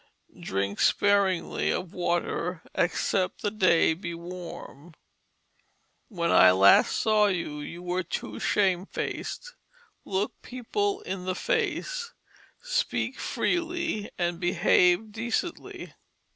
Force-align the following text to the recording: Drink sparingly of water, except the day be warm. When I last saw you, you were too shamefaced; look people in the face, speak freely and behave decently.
Drink 0.39 0.79
sparingly 0.79 1.69
of 1.69 1.93
water, 1.93 2.63
except 2.73 3.43
the 3.43 3.51
day 3.51 3.93
be 3.93 4.15
warm. 4.15 4.95
When 6.07 6.31
I 6.31 6.49
last 6.53 6.95
saw 6.95 7.27
you, 7.27 7.59
you 7.59 7.83
were 7.83 8.01
too 8.01 8.39
shamefaced; 8.39 9.53
look 10.03 10.41
people 10.41 11.01
in 11.01 11.25
the 11.25 11.35
face, 11.35 12.13
speak 12.63 13.19
freely 13.19 14.09
and 14.17 14.39
behave 14.39 15.11
decently. 15.11 15.93